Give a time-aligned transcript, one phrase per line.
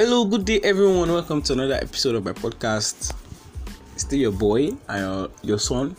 [0.00, 1.10] Hello, good day, everyone.
[1.10, 3.12] Welcome to another episode of my podcast.
[3.96, 5.96] Still your boy and your, your son,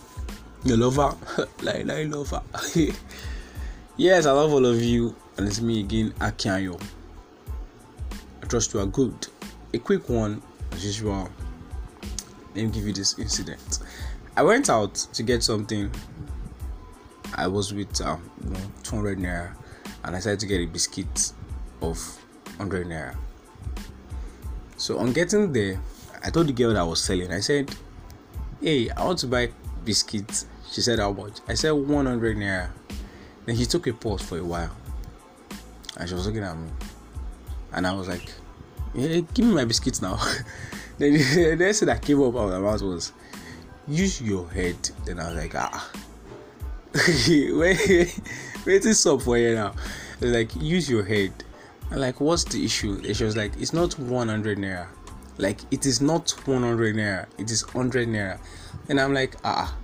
[0.64, 1.18] your lover,
[1.64, 2.42] like like lover.
[3.98, 6.82] yes, I love all of you, and it's me again, Akiayo.
[8.42, 9.28] I trust you are good.
[9.74, 10.42] A quick one,
[10.72, 11.28] as usual.
[12.56, 13.80] Let me give you this incident.
[14.38, 15.92] I went out to get something.
[17.36, 19.54] I was with um, you know, 200 naira,
[20.06, 21.34] and I decided to get a biscuit
[21.82, 21.98] of
[22.60, 23.18] 100 naira.
[24.80, 25.78] So on getting there,
[26.24, 27.70] I told the girl that I was selling, I said,
[28.62, 29.52] Hey, I want to buy
[29.84, 30.46] biscuits.
[30.72, 31.40] She said, How much?
[31.50, 32.70] I said, 100 naira.
[33.46, 34.74] Then she took a pause for a while
[35.98, 36.70] and she was looking at me.
[37.74, 38.32] And I was like,
[38.96, 40.16] yeah, Give me my biscuits now.
[40.98, 43.12] then the next thing that came up out of my mouth was,
[43.86, 44.78] Use your head.
[45.06, 45.92] Then I was like, Ah.
[46.96, 48.20] wait,
[48.66, 49.76] wait, this up for you now.
[50.22, 51.34] Like, use your head.
[51.92, 53.02] Like, what's the issue?
[53.04, 54.88] And she was like, it's not 100 naira.
[55.38, 57.26] Like, it is not 100 naira.
[57.38, 58.40] It is 100 naira.
[58.90, 59.76] And I'm like, ah,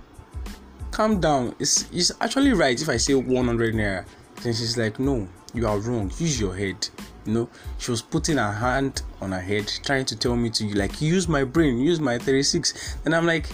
[0.92, 1.54] calm down.
[1.58, 4.06] It's it's actually right if I say 100 naira.
[4.42, 6.12] Then she's like, no, you are wrong.
[6.18, 6.88] Use your head.
[7.24, 7.48] You know,
[7.78, 11.26] she was putting her hand on her head, trying to tell me to like use
[11.26, 12.98] my brain, use my 36.
[13.04, 13.48] And I'm like,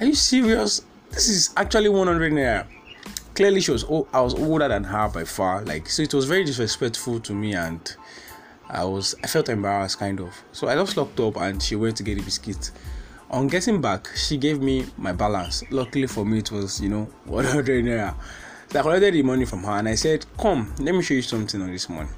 [0.00, 0.82] are you serious?
[1.10, 2.66] This is actually 100 naira
[3.34, 6.26] clearly she was oh, I was older than her by far like so it was
[6.26, 7.96] very disrespectful to me and
[8.68, 10.34] I was I felt embarrassed kind of.
[10.52, 12.70] So I just locked up and she went to get a biscuit.
[13.30, 15.62] On getting back she gave me my balance.
[15.70, 18.14] Luckily for me it was you know 100 naira.
[18.70, 21.22] So I collected the money from her and I said come let me show you
[21.22, 22.08] something on this money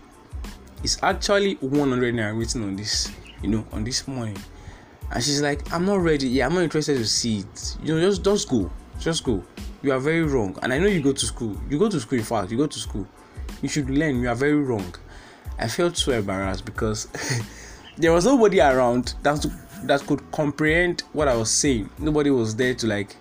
[0.82, 4.34] it's actually 100 naira written on this you know on this money
[5.12, 7.76] and she's like I'm not ready yeah I'm not interested to see it.
[7.82, 8.70] You know just just go.
[8.98, 9.42] Just go
[9.82, 10.56] you are very wrong.
[10.62, 11.56] And i know you go to school.
[11.68, 12.50] You go to school in fact.
[12.50, 13.06] You go to school.
[13.60, 14.20] You should learn.
[14.20, 14.94] You are very wrong.
[15.58, 17.08] I felt so embarrassed because
[17.96, 19.44] there was nobody around that
[19.84, 21.90] that could comprehend what i was saying.
[21.98, 23.16] Nobody was there to like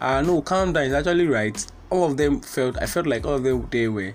[0.00, 0.84] ah uh, no calm down.
[0.84, 1.64] It's actually right.
[1.90, 4.12] All of them felt i felt like all of them they were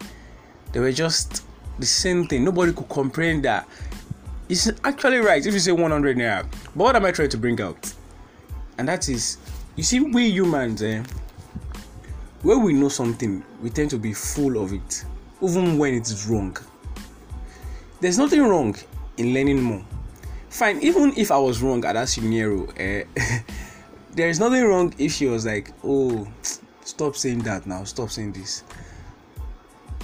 [0.72, 1.44] they were just
[1.80, 2.44] the same thing.
[2.44, 3.68] Nobody could comprehend that.
[4.50, 6.44] It's actually right if you say 100 naira.
[6.76, 7.94] But what am i trying to bring out?
[8.78, 9.38] And that is
[9.76, 11.04] you see we humans eh,
[12.42, 15.06] when we know something, we tend to be full of it,
[15.42, 16.56] even when it is wrong.
[18.00, 18.76] There's nothing wrong
[19.18, 19.84] in learning more.
[20.50, 23.04] Fine, even if I was wrong at that scenario, eh,
[24.12, 26.28] there is nothing wrong if she was like, "Oh,
[26.84, 28.64] stop saying that now, stop saying this."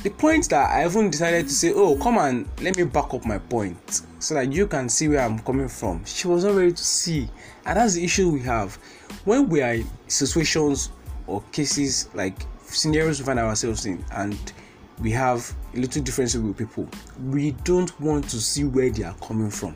[0.04, 3.26] The point that I even decided to say, "Oh, come on, let me back up
[3.26, 6.74] my point so that you can see where I'm coming from." She was not ready
[6.74, 7.30] to see,
[7.66, 8.76] and that's the issue we have
[9.24, 10.92] when we are in situations
[11.28, 14.54] or cases like scenarios we find ourselves in and
[15.02, 16.88] we have a little differences with people
[17.30, 19.76] we don't want to see where they are coming from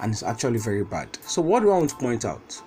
[0.00, 1.08] and it's actually very bad.
[1.22, 2.62] So what do i want to point out?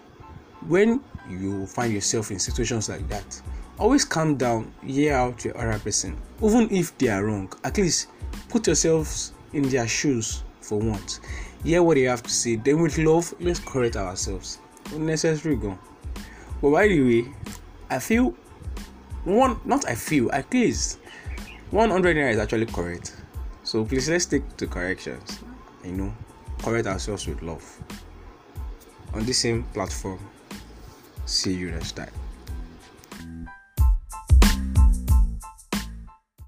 [0.67, 3.41] When you find yourself in situations like that
[3.79, 6.17] always calm down hear out your other person.
[6.43, 8.07] Even if they are wrong at least
[8.49, 11.19] put yourselves in their shoes for once.
[11.63, 12.55] Hear what they have to say.
[12.57, 14.59] Then with love let's correct ourselves.
[14.93, 15.77] Unnecessary go.
[16.61, 17.33] But by the way
[17.91, 18.33] I feel
[19.25, 20.97] one not I feel at least
[21.71, 23.15] 100 naira is actually correct.
[23.63, 25.39] So please let's stick to corrections.
[25.83, 26.13] You know,
[26.63, 27.63] correct ourselves with love.
[29.13, 30.19] On the same platform.
[31.25, 32.11] See you next time.